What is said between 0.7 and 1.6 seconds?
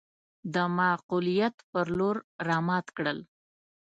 معقوليت